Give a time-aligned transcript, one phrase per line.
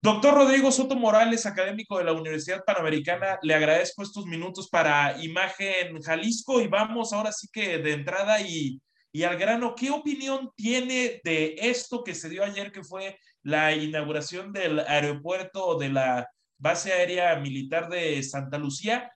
[0.00, 6.00] Doctor Rodrigo Soto Morales, académico de la Universidad Panamericana, le agradezco estos minutos para Imagen
[6.00, 8.80] Jalisco y vamos ahora sí que de entrada y,
[9.10, 13.74] y al grano, ¿qué opinión tiene de esto que se dio ayer, que fue la
[13.74, 16.28] inauguración del aeropuerto de la
[16.58, 19.10] base aérea militar de Santa Lucía?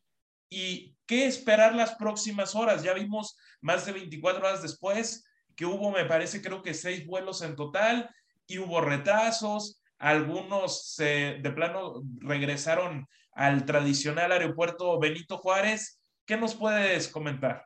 [0.50, 2.82] ¿Y qué esperar las próximas horas?
[2.82, 5.24] Ya vimos más de 24 horas después
[5.54, 8.10] que hubo, me parece, creo que seis vuelos en total
[8.48, 16.00] y hubo retrasos algunos de plano regresaron al tradicional aeropuerto Benito Juárez.
[16.26, 17.64] ¿Qué nos puedes comentar?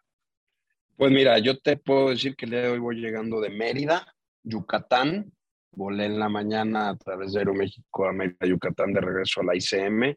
[0.96, 4.14] Pues mira, yo te puedo decir que el día de hoy voy llegando de Mérida,
[4.42, 5.32] Yucatán.
[5.72, 9.56] Volé en la mañana a través de Aeroméxico a Mérida, Yucatán, de regreso a la
[9.56, 10.14] ICM.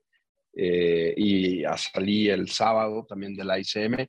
[0.56, 4.08] Eh, y salí el sábado también de la ICM.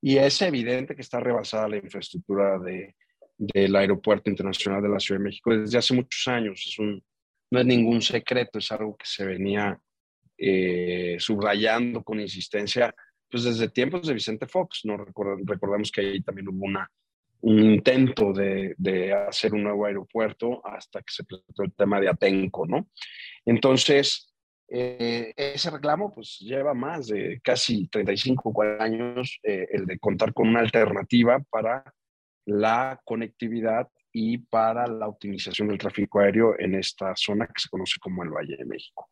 [0.00, 2.96] Y es evidente que está rebasada la infraestructura de,
[3.38, 6.64] del Aeropuerto Internacional de la Ciudad de México desde hace muchos años.
[6.66, 7.02] Es un,
[7.54, 9.78] no es ningún secreto, es algo que se venía
[10.36, 12.92] eh, subrayando con insistencia
[13.30, 14.80] pues desde tiempos de Vicente Fox.
[14.84, 14.96] ¿no?
[14.96, 16.90] recordamos que ahí también hubo una,
[17.42, 22.08] un intento de, de, hacer un nuevo aeropuerto hasta que se presentó el tema de
[22.08, 22.88] Atenco, ¿no?
[23.44, 24.34] Entonces,
[24.68, 30.48] eh, ese reclamo pues lleva más de casi 35 años eh, el de contar con
[30.48, 31.84] una alternativa para
[32.46, 37.98] la conectividad y para la optimización del tráfico aéreo en esta zona que se conoce
[38.00, 39.10] como el Valle de México.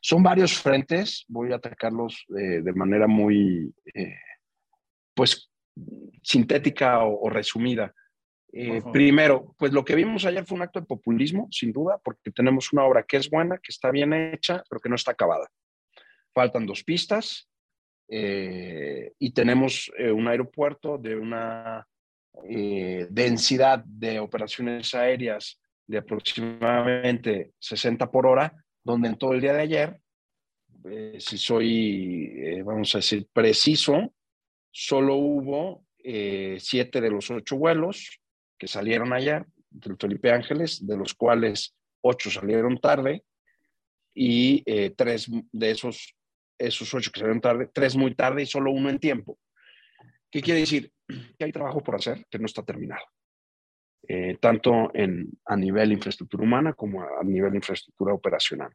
[0.00, 4.14] Son varios frentes, voy a atacarlos eh, de manera muy, eh,
[5.12, 5.50] pues,
[6.22, 7.92] sintética o, resumida.
[8.52, 12.30] Eh, primero, pues lo que vimos ayer fue un acto de populismo, sin duda, porque
[12.30, 15.50] tenemos una obra que es buena, que está bien hecha, pero que no está acabada.
[16.32, 17.48] Faltan dos pistas
[18.08, 21.84] y tenemos un aeropuerto de una
[22.42, 29.52] eh, densidad de operaciones aéreas de aproximadamente 60 por hora, donde en todo el día
[29.52, 30.00] de ayer,
[30.90, 34.12] eh, si soy, eh, vamos a decir, preciso,
[34.70, 35.84] solo hubo
[36.58, 38.20] siete de los ocho vuelos
[38.58, 43.24] que salieron ayer del Felipe Ángeles, de los cuales ocho salieron tarde
[44.14, 44.62] y
[44.96, 46.14] tres de esos,
[46.58, 49.38] esos ocho que salieron tarde, tres muy tarde y solo uno en tiempo.
[50.30, 50.92] ¿Qué quiere decir?
[51.06, 53.04] Que hay trabajo por hacer que no está terminado,
[54.08, 58.72] eh, tanto en, a nivel infraestructura humana como a nivel infraestructura operacional.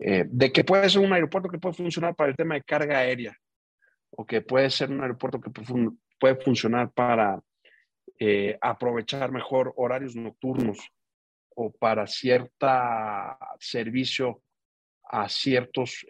[0.00, 2.98] Eh, de que puede ser un aeropuerto que puede funcionar para el tema de carga
[2.98, 3.36] aérea,
[4.10, 5.50] o que puede ser un aeropuerto que
[6.18, 7.40] puede funcionar para
[8.18, 10.78] eh, aprovechar mejor horarios nocturnos
[11.56, 12.66] o para cierto
[13.60, 14.42] servicio
[15.04, 16.04] a ciertos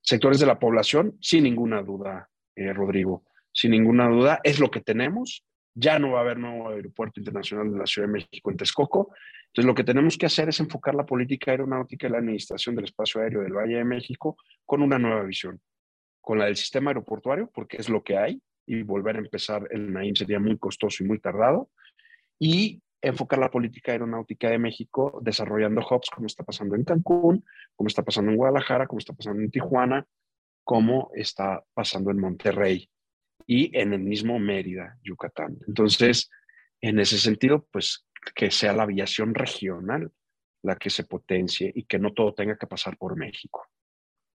[0.00, 3.24] sectores de la población, sin ninguna duda eh, Rodrigo.
[3.52, 5.44] Sin ninguna duda, es lo que tenemos.
[5.74, 9.14] Ya no va a haber nuevo aeropuerto internacional de la Ciudad de México en Texcoco.
[9.46, 12.84] Entonces, lo que tenemos que hacer es enfocar la política aeronáutica y la administración del
[12.84, 15.60] espacio aéreo del Valle de México con una nueva visión,
[16.20, 19.92] con la del sistema aeroportuario, porque es lo que hay, y volver a empezar el
[19.92, 21.70] NAIM sería muy costoso y muy tardado,
[22.38, 27.44] y enfocar la política aeronáutica de México desarrollando hubs como está pasando en Cancún,
[27.74, 30.06] como está pasando en Guadalajara, como está pasando en Tijuana,
[30.62, 32.88] como está pasando en Monterrey
[33.50, 35.58] y en el mismo Mérida, Yucatán.
[35.66, 36.30] Entonces,
[36.80, 38.06] en ese sentido, pues
[38.36, 40.12] que sea la aviación regional
[40.62, 43.66] la que se potencie y que no todo tenga que pasar por México.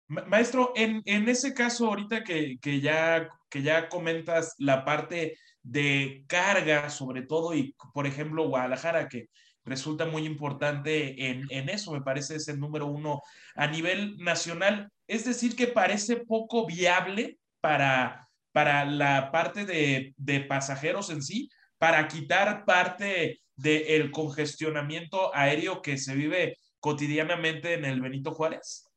[0.09, 6.25] Maestro, en, en ese caso, ahorita que, que, ya, que ya comentas la parte de
[6.27, 9.29] carga, sobre todo, y por ejemplo, Guadalajara, que
[9.65, 13.23] resulta muy importante en, en eso, me parece es el número uno
[13.55, 14.91] a nivel nacional.
[15.07, 18.24] Es decir, que parece poco viable para,
[18.55, 25.99] para la parte de, de pasajeros en sí, para quitar parte del congestionamiento aéreo que
[25.99, 28.89] se vive cotidianamente en el Benito Juárez?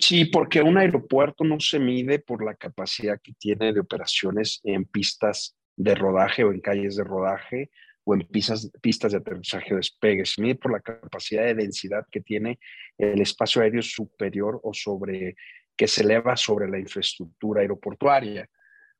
[0.00, 4.86] Sí, porque un aeropuerto no se mide por la capacidad que tiene de operaciones en
[4.86, 7.70] pistas de rodaje o en calles de rodaje
[8.04, 12.06] o en pistas, pistas de aterrizaje o despegue, se mide por la capacidad de densidad
[12.10, 12.58] que tiene
[12.96, 15.36] el espacio aéreo superior o sobre
[15.76, 18.48] que se eleva sobre la infraestructura aeroportuaria.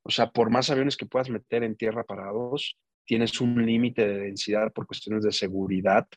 [0.07, 4.19] O sea, por más aviones que puedas meter en tierra parados, tienes un límite de
[4.19, 6.07] densidad por cuestiones de seguridad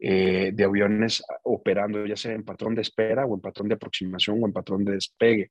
[0.00, 4.42] eh, de aviones operando, ya sea en patrón de espera o en patrón de aproximación
[4.42, 5.50] o en patrón de despegue.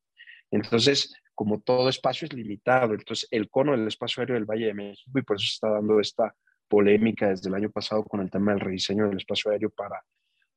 [0.49, 4.73] Entonces, como todo espacio es limitado, entonces el cono del espacio aéreo del Valle de
[4.73, 6.33] México, y por eso está dando esta
[6.67, 10.03] polémica desde el año pasado con el tema del rediseño del espacio aéreo para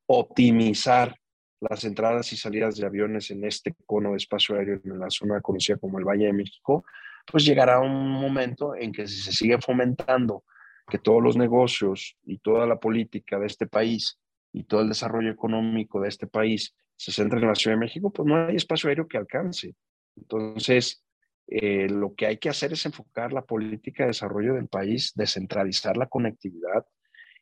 [0.07, 1.15] optimizar
[1.59, 5.39] las entradas y salidas de aviones en este cono de espacio aéreo en la zona
[5.41, 6.83] conocida como el Valle de México,
[7.29, 10.43] pues llegará un momento en que si se sigue fomentando
[10.89, 14.19] que todos los negocios y toda la política de este país
[14.53, 18.11] y todo el desarrollo económico de este país se centra en la Ciudad de México,
[18.11, 19.73] pues no hay espacio aéreo que alcance.
[20.15, 21.03] Entonces,
[21.47, 25.97] eh, lo que hay que hacer es enfocar la política de desarrollo del país, descentralizar
[25.97, 26.85] la conectividad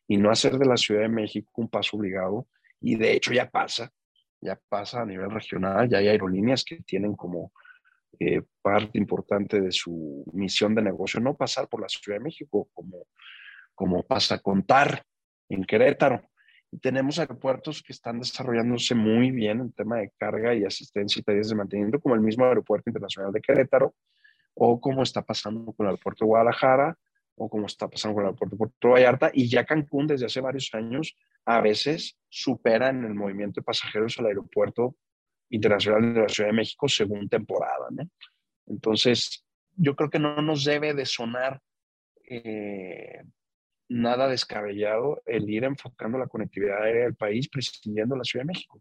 [0.08, 2.48] y no hacer de la Ciudad de México un paso obligado.
[2.80, 3.92] Y de hecho ya pasa,
[4.40, 7.52] ya pasa a nivel regional, ya hay aerolíneas que tienen como
[8.18, 12.68] eh, parte importante de su misión de negocio no pasar por la Ciudad de México,
[12.74, 13.06] como,
[13.74, 15.02] como pasa con TAR
[15.48, 16.22] en Querétaro.
[16.72, 21.22] Y tenemos aeropuertos que están desarrollándose muy bien en tema de carga y asistencia y
[21.22, 23.94] tareas de mantenimiento, como el mismo Aeropuerto Internacional de Querétaro,
[24.54, 26.96] o como está pasando con el Aeropuerto de Guadalajara,
[27.36, 29.30] o como está pasando con el Aeropuerto de Puerto Vallarta.
[29.32, 34.18] Y ya Cancún, desde hace varios años, a veces supera en el movimiento de pasajeros
[34.18, 34.96] al Aeropuerto
[35.50, 37.88] Internacional de la Ciudad de México según temporada.
[38.66, 39.44] Entonces,
[39.76, 41.60] yo creo que no nos debe de sonar
[42.28, 43.22] eh,
[43.88, 48.80] nada descabellado el ir enfocando la conectividad aérea del país prescindiendo la Ciudad de México.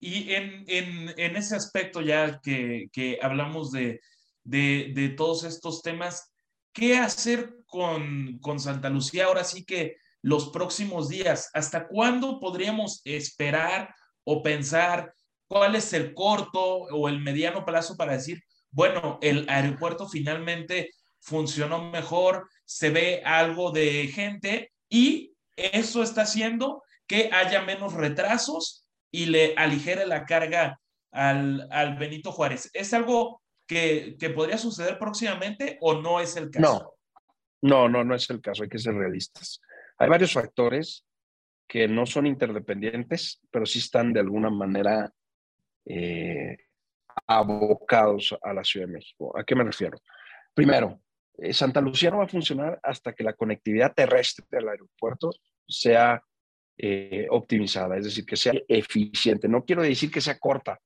[0.00, 4.00] Y en, en, en ese aspecto ya que, que hablamos de,
[4.42, 6.32] de, de, todos estos temas,
[6.72, 11.50] ¿qué hacer con, con Santa Lucía ahora sí que los próximos días?
[11.52, 13.94] ¿Hasta cuándo podríamos esperar
[14.24, 15.14] o pensar
[15.48, 20.90] cuál es el corto o el mediano plazo para decir, bueno, el aeropuerto finalmente
[21.20, 28.86] funcionó mejor, se ve algo de gente y eso está haciendo que haya menos retrasos
[29.10, 30.80] y le aligere la carga
[31.10, 32.70] al, al Benito Juárez.
[32.72, 36.96] ¿Es algo que, que, podría suceder próximamente o no es el caso?
[37.60, 39.60] No, no, no, no es el caso, hay que ser realistas.
[39.98, 41.04] Hay varios factores
[41.70, 45.08] que no son interdependientes, pero sí están de alguna manera
[45.86, 46.56] eh,
[47.28, 49.38] abocados a la Ciudad de México.
[49.38, 49.96] ¿A qué me refiero?
[50.52, 51.00] Primero,
[51.38, 55.30] eh, Santa Lucía no va a funcionar hasta que la conectividad terrestre del aeropuerto
[55.64, 56.20] sea
[56.76, 59.46] eh, optimizada, es decir, que sea eficiente.
[59.46, 60.76] No quiero decir que sea corta.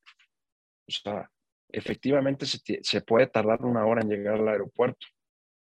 [0.86, 1.30] O sea,
[1.70, 5.06] efectivamente se, puede tardar una hora en llegar al aeropuerto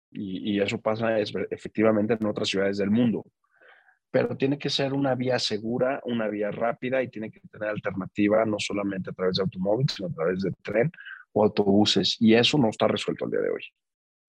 [0.09, 3.23] y, eso pasa efectivamente en otras ciudades del mundo.
[4.11, 8.45] Pero tiene que ser una vía segura, una vía rápida y tiene que tener alternativa
[8.45, 10.91] no solamente a través de automóviles, sino a través de tren
[11.31, 12.17] o autobuses.
[12.19, 13.63] Y eso no está resuelto al día de hoy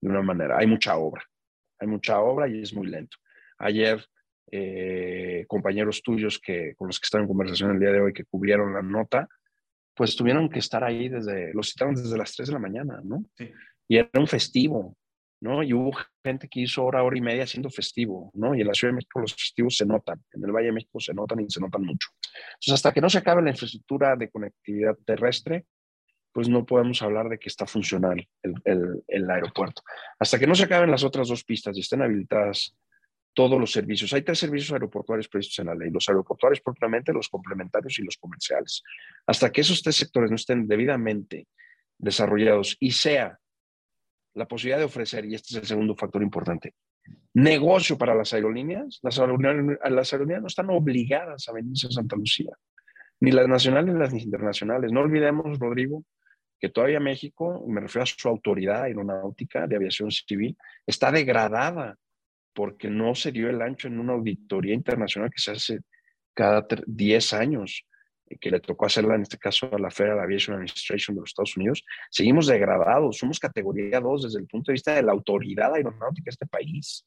[0.01, 0.57] de una manera.
[0.57, 1.23] Hay mucha obra,
[1.79, 3.17] hay mucha obra y es muy lento.
[3.57, 4.05] Ayer,
[4.51, 8.25] eh, compañeros tuyos que, con los que están en conversación el día de hoy que
[8.25, 9.27] cubrieron la nota,
[9.95, 13.23] pues tuvieron que estar ahí desde, los citaron desde las 3 de la mañana, ¿no?
[13.37, 13.51] Sí.
[13.87, 14.97] Y era un festivo,
[15.43, 15.61] ¿no?
[15.61, 15.91] Y hubo
[16.23, 18.55] gente que hizo hora, hora y media haciendo festivo, ¿no?
[18.55, 21.01] Y en la Ciudad de México los festivos se notan, en el Valle de México
[21.01, 22.07] se notan y se notan mucho.
[22.53, 25.65] Entonces, hasta que no se acabe la infraestructura de conectividad terrestre,
[26.31, 29.83] pues no podemos hablar de que está funcional el, el, el, aeropuerto.
[30.17, 32.73] Hasta que no se acaben las otras dos pistas y estén habilitadas
[33.33, 34.13] todos los servicios.
[34.13, 38.15] Hay tres servicios aeroportuarios previstos en la ley, los aeroportuarios propiamente, los complementarios y los
[38.15, 38.81] comerciales.
[39.27, 41.47] Hasta que esos tres sectores no estén debidamente
[41.97, 43.39] desarrollados y sea
[44.35, 46.73] la posibilidad de ofrecer, y este es el segundo factor importante,
[47.33, 52.15] negocio para las aerolíneas, las aerolíneas, las aerolíneas no están obligadas a venirse a Santa
[52.15, 52.51] Lucía,
[53.19, 54.91] ni las nacionales ni las internacionales.
[54.91, 56.03] No olvidemos, Rodrigo,
[56.59, 61.97] que todavía México, me refiero a su autoridad aeronáutica de aviación civil, está degradada
[62.53, 65.79] porque no se dio el ancho en una auditoría internacional que se hace
[66.33, 67.85] cada 10 años,
[68.39, 71.57] que le tocó hacerla en este caso a la Federal Aviation Administration de los Estados
[71.57, 76.25] Unidos, seguimos degradados, somos categoría 2 desde el punto de vista de la autoridad aeronáutica
[76.25, 77.05] de este país.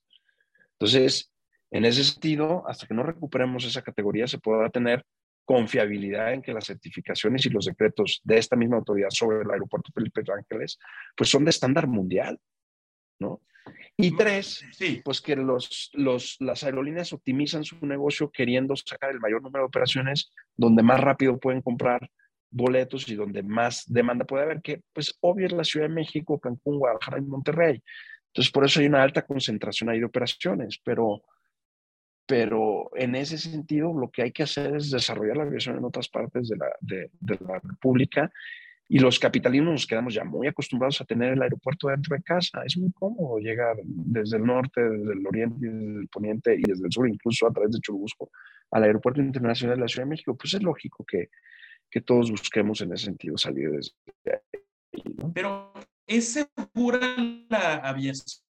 [0.73, 1.32] Entonces,
[1.70, 5.04] en ese sentido, hasta que no recuperemos esa categoría, se podrá tener
[5.44, 9.92] confiabilidad en que las certificaciones y los decretos de esta misma autoridad sobre el aeropuerto
[9.94, 10.78] Felipe Ángeles,
[11.16, 12.38] pues son de estándar mundial,
[13.20, 13.40] ¿no?
[13.98, 15.00] Y tres, sí.
[15.02, 19.68] pues que los, los, las aerolíneas optimizan su negocio queriendo sacar el mayor número de
[19.68, 22.10] operaciones donde más rápido pueden comprar
[22.50, 26.38] boletos y donde más demanda puede haber, que pues obvio es la Ciudad de México,
[26.38, 27.82] Cancún, Guadalajara y Monterrey.
[28.28, 31.22] Entonces, por eso hay una alta concentración ahí de operaciones, pero
[32.28, 36.08] pero en ese sentido lo que hay que hacer es desarrollar la aviación en otras
[36.08, 38.32] partes de la, de, de la República
[38.88, 42.62] y los capitalinos nos quedamos ya muy acostumbrados a tener el aeropuerto dentro de casa.
[42.64, 46.86] Es muy cómodo llegar desde el norte, desde el oriente, desde el poniente y desde
[46.86, 48.30] el sur, incluso a través de Churubusco,
[48.70, 50.36] al aeropuerto internacional de la Ciudad de México.
[50.36, 51.30] Pues es lógico que,
[51.90, 53.92] que todos busquemos en ese sentido salir desde
[54.26, 54.62] ahí.
[55.16, 55.32] ¿no?
[55.34, 55.72] Pero
[56.06, 57.00] ¿es segura
[57.48, 58.44] la aviación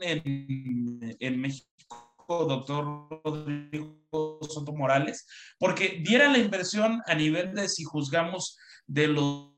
[0.00, 2.03] en, en México?
[2.28, 5.26] Doctor Rodrigo Soto Morales,
[5.58, 9.54] porque diera la inversión a nivel de si juzgamos de los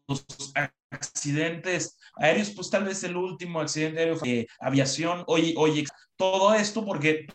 [0.90, 5.85] accidentes aéreos, pues tal vez el último accidente aéreo de aviación, oye, oye,
[6.16, 7.26] todo esto porque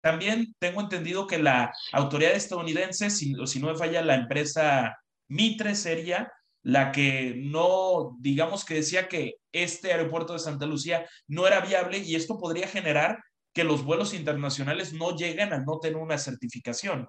[0.00, 4.96] también tengo entendido que la autoridad estadounidense, si, si no me falla la empresa
[5.28, 6.32] Mitre, sería
[6.62, 11.98] la que no, digamos que decía que este aeropuerto de Santa Lucía no era viable
[11.98, 13.18] y esto podría generar
[13.52, 17.08] que los vuelos internacionales no lleguen a no tener una certificación.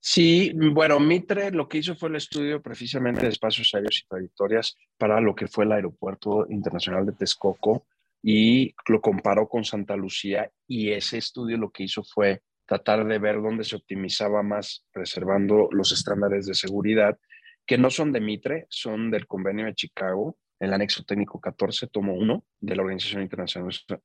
[0.00, 4.76] Sí, bueno, Mitre lo que hizo fue el estudio precisamente de espacios aéreos y trayectorias
[4.96, 7.86] para lo que fue el Aeropuerto Internacional de Texcoco
[8.22, 13.18] y lo comparó con Santa Lucía y ese estudio lo que hizo fue tratar de
[13.18, 17.18] ver dónde se optimizaba más preservando los estándares de seguridad
[17.66, 22.14] que no son de Mitre, son del convenio de Chicago, el anexo técnico 14, tomo
[22.14, 23.28] 1 de la Organización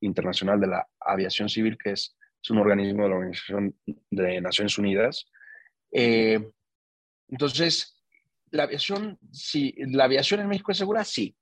[0.01, 3.75] Internacional, de la Aviación Civil, que es, es un organismo de la Organización
[4.11, 5.25] de Naciones Unidas,
[5.93, 6.51] eh,
[7.29, 7.95] entonces,
[8.49, 11.35] la aviación, si la aviación en México es segura, sí.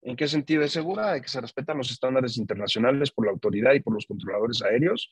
[0.00, 1.12] ¿En qué sentido es segura?
[1.12, 5.10] De que se respetan los estándares internacionales por la autoridad y por los controladores aéreos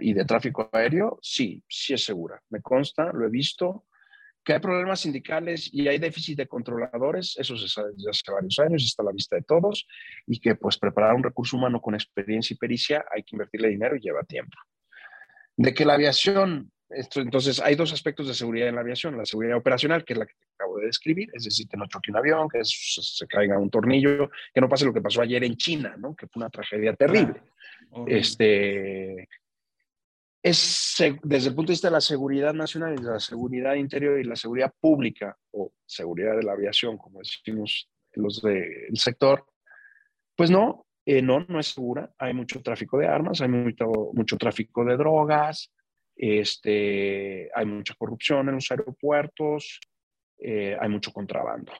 [0.00, 2.40] y de tráfico aéreo, sí, sí es segura.
[2.48, 3.86] Me consta, lo he visto.
[4.44, 8.58] Que hay problemas sindicales y hay déficit de controladores, eso se sabe desde hace varios
[8.58, 9.86] años, está a la vista de todos,
[10.26, 13.96] y que pues preparar un recurso humano con experiencia y pericia hay que invertirle dinero
[13.96, 14.56] y lleva tiempo.
[15.56, 19.16] De que la aviación entonces, hay dos aspectos de seguridad en la aviación.
[19.16, 22.10] La seguridad operacional, que es la que acabo de describir, es decir, que no choque
[22.10, 25.56] un avión, que se, caiga un tornillo, que no pase lo que pasó ayer en
[25.56, 26.16] China, ¿no?
[26.16, 27.42] que fue una tragedia terrible.
[28.06, 29.28] Este,
[30.42, 34.18] es desde el punto de vista de la seguridad nacional y de la seguridad interior
[34.18, 39.44] y la seguridad pública o seguridad de la aviación, como decimos los del sector,
[40.34, 42.10] pues no, eh, no, no es segura.
[42.18, 45.72] Hay mucho tráfico de armas, hay mucho, mucho tráfico de drogas,
[46.16, 49.80] este, hay mucha corrupción en los aeropuertos,
[50.38, 51.72] eh, hay mucho contrabando.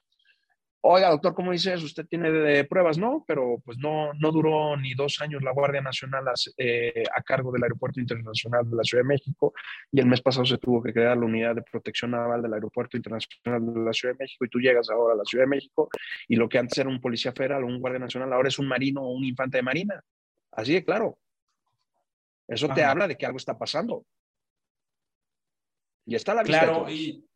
[0.82, 1.82] Oiga, doctor, ¿cómo dices?
[1.82, 2.96] ¿Usted tiene de pruebas?
[2.96, 6.24] No, pero pues no, no duró ni dos años la Guardia Nacional
[6.56, 9.52] eh, a, cargo del Aeropuerto Internacional de la Ciudad de México
[9.92, 12.96] y el mes pasado se tuvo que crear la unidad de protección naval del Aeropuerto
[12.96, 15.90] Internacional de la Ciudad de México y tú llegas ahora a la Ciudad de México
[16.26, 18.66] y lo que antes era un policía federal o un Guardia Nacional ahora es un
[18.66, 20.02] marino o un infante de marina.
[20.52, 21.18] Así de claro.
[22.48, 24.06] Eso te habla de que algo está pasando.
[26.06, 26.64] Y está la vista.
[26.64, 27.29] Claro, y,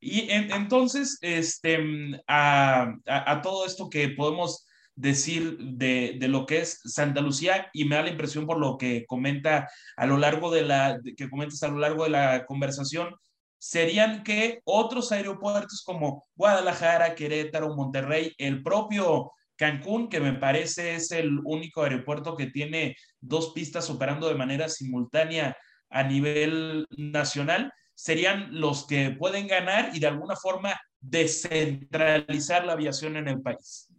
[0.00, 1.78] y entonces, este,
[2.26, 7.84] a, a, todo esto que podemos decir de, de, lo que es Santa Lucía y
[7.84, 11.62] me da la impresión por lo que comenta a lo largo de la, que comentas
[11.62, 13.14] a lo largo de la conversación,
[13.58, 21.12] serían que otros aeropuertos como Guadalajara, Querétaro, Monterrey, el propio Cancún, que me parece es
[21.12, 25.56] el único aeropuerto que tiene dos pistas operando de manera simultánea
[25.90, 33.16] a nivel nacional, serían los que pueden ganar y de alguna forma descentralizar la aviación
[33.16, 33.92] en el país.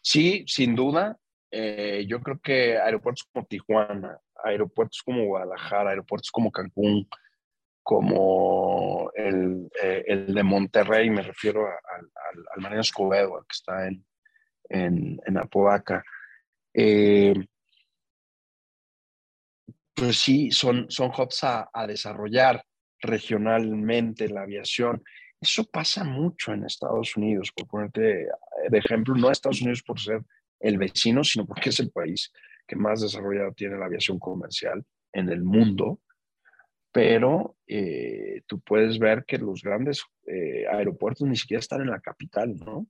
[0.00, 1.18] Sí, sin duda.
[1.50, 7.06] Eh, yo creo que aeropuertos como Tijuana, aeropuertos como Guadalajara, aeropuertos como Cancún,
[7.82, 12.10] como el, eh, el de Monterrey, me refiero al,
[12.54, 14.02] al, Marino Escobedo, que está en,
[14.70, 16.02] en, en Apodaca.
[16.72, 17.34] Eh,
[19.94, 22.64] pues sí, son, son hubs a, a desarrollar
[23.02, 25.02] regionalmente la aviación.
[25.40, 28.28] Eso pasa mucho en Estados Unidos, por ponerte
[28.70, 30.22] de ejemplo, no Estados Unidos por ser
[30.60, 32.32] el vecino, sino porque es el país
[32.66, 36.00] que más desarrollado tiene la aviación comercial en el mundo.
[36.92, 42.00] Pero eh, tú puedes ver que los grandes eh, aeropuertos ni siquiera están en la
[42.00, 42.86] capital, ¿no?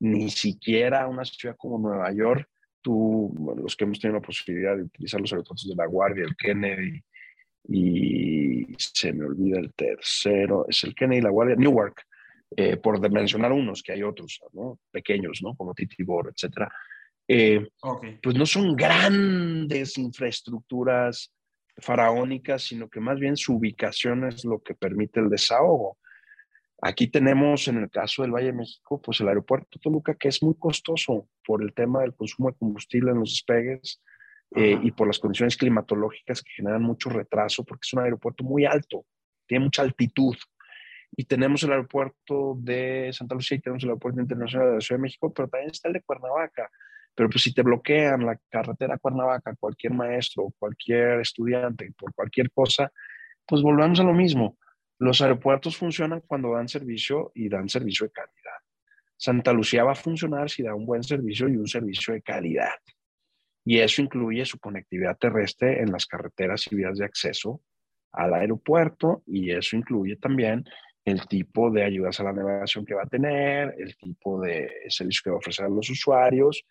[0.00, 2.48] Ni siquiera una ciudad como Nueva York,
[2.82, 6.36] tú, los que hemos tenido la posibilidad de utilizar los aeropuertos de La Guardia, el
[6.36, 7.02] Kennedy,
[7.68, 12.02] y se me olvida el tercero, es el Kennedy, la Guardia, Newark,
[12.56, 14.78] eh, por mencionar unos, que hay otros, ¿no?
[14.90, 15.54] Pequeños, ¿no?
[15.54, 16.70] Como Titibor, etcétera.
[17.28, 17.66] Eh,
[18.22, 21.32] pues no son grandes infraestructuras
[21.78, 25.98] faraónicas, sino que más bien su ubicación es lo que permite el desahogo.
[26.80, 30.28] Aquí tenemos, en el caso del Valle de México, pues el aeropuerto de Toluca, que
[30.28, 34.00] es muy costoso por el tema del consumo de combustible en los despegues,
[34.54, 38.64] eh, y por las condiciones climatológicas que generan mucho retraso, porque es un aeropuerto muy
[38.64, 39.04] alto,
[39.46, 40.36] tiene mucha altitud.
[41.16, 44.98] Y tenemos el aeropuerto de Santa Lucía y tenemos el aeropuerto internacional de la Ciudad
[44.98, 46.70] de México, pero también está el de Cuernavaca.
[47.14, 52.50] Pero pues si te bloquean la carretera a Cuernavaca, cualquier maestro, cualquier estudiante, por cualquier
[52.50, 52.92] cosa,
[53.46, 54.58] pues volvemos a lo mismo.
[54.98, 58.60] Los aeropuertos funcionan cuando dan servicio y dan servicio de calidad.
[59.16, 62.74] Santa Lucía va a funcionar si da un buen servicio y un servicio de calidad
[63.66, 67.60] y eso incluye su conectividad terrestre en las carreteras y vías de acceso
[68.12, 70.64] al aeropuerto y eso incluye también
[71.04, 75.22] el tipo de ayudas a la navegación que va a tener, el tipo de servicio
[75.24, 76.64] que va a ofrecer a los usuarios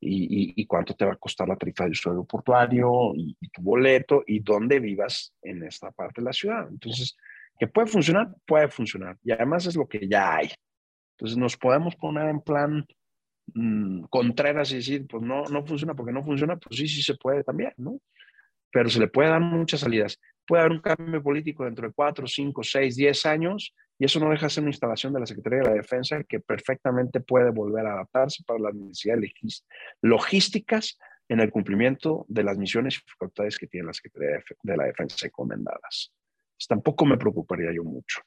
[0.00, 4.22] y, cuánto te va a costar la tarifa de uso aeroportuario y, y, tu boleto
[4.24, 6.68] y dónde vivas en esta parte de la ciudad.
[6.70, 7.16] Entonces,
[7.58, 9.18] que puede funcionar, puede funcionar.
[9.24, 10.50] Y además es lo que ya hay.
[11.16, 12.86] Entonces nos podemos poner en plan
[13.54, 17.14] mmm, contreras y decir, pues no, no funciona porque no funciona, pues sí, sí se
[17.14, 18.00] puede también, ¿no?
[18.70, 20.20] Pero se le puede dar muchas salidas.
[20.46, 24.30] Puede haber un cambio político dentro de cuatro, cinco, seis, diez años y eso no
[24.30, 27.86] deja de ser una instalación de la Secretaría de la Defensa que perfectamente puede volver
[27.86, 29.64] a adaptarse para las necesidades
[30.00, 34.84] logísticas en el cumplimiento de las misiones y facultades que tiene la Secretaría de la
[34.84, 36.12] Defensa encomendadas.
[36.56, 38.20] Pues tampoco me preocuparía yo mucho.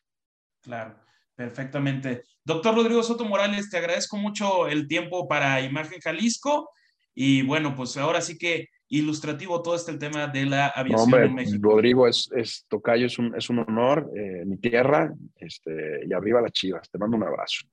[0.62, 0.96] Claro,
[1.42, 2.24] perfectamente.
[2.44, 6.70] Doctor Rodrigo Soto Morales, te agradezco mucho el tiempo para Imagen Jalisco
[7.16, 11.70] y bueno, pues ahora sí que ilustrativo todo este tema de la aviación en México.
[11.70, 16.42] Rodrigo, es, es Tocayo, es un, es un honor, eh, mi tierra, este, y arriba
[16.42, 16.90] las chivas.
[16.90, 17.66] Te mando un abrazo.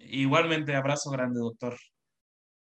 [0.00, 1.76] Igualmente, abrazo grande, doctor.